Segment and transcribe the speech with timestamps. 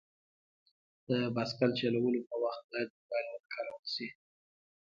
[1.07, 4.07] د بایسکل چلولو په وخت باید موبایل ونه کارول شي.